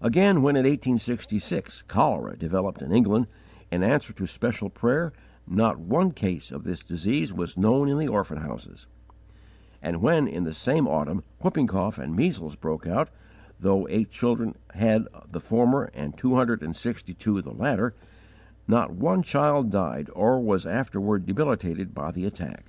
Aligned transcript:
Again, 0.00 0.42
when, 0.42 0.56
in 0.56 0.64
1866, 0.64 1.82
cholera 1.82 2.36
developed 2.36 2.82
in 2.82 2.90
England, 2.90 3.28
in 3.70 3.84
answer 3.84 4.12
to 4.12 4.26
special 4.26 4.68
prayer 4.68 5.12
not 5.46 5.78
one 5.78 6.10
case 6.10 6.50
of 6.50 6.64
this 6.64 6.82
disease 6.82 7.32
was 7.32 7.56
known 7.56 7.88
in 7.88 7.96
the 7.96 8.08
orphan 8.08 8.38
houses; 8.38 8.88
and 9.80 10.02
when, 10.02 10.26
in 10.26 10.42
the 10.42 10.52
same 10.52 10.88
autumn, 10.88 11.22
whooping 11.38 11.68
cough 11.68 11.96
and 11.96 12.16
measles 12.16 12.56
broke 12.56 12.88
out, 12.88 13.08
though 13.60 13.86
eight 13.88 14.10
children 14.10 14.56
had 14.74 15.06
the 15.30 15.38
former 15.40 15.90
and 15.94 16.18
two 16.18 16.34
hundred 16.34 16.60
and 16.64 16.74
sixty 16.74 17.14
two, 17.14 17.40
the 17.40 17.54
latter, 17.54 17.94
not 18.66 18.90
one 18.90 19.22
child 19.22 19.70
died, 19.70 20.10
or 20.12 20.40
was 20.40 20.66
afterward 20.66 21.24
debilitated 21.24 21.94
by 21.94 22.10
the 22.10 22.24
attack. 22.24 22.64